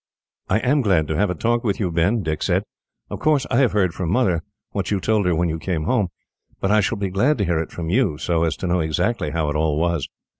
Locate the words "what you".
4.71-4.99